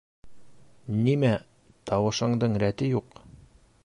Нимә 1.07 1.29
тауышыңдың 1.91 2.57
рәте 2.67 2.89
юҡ? 2.93 3.23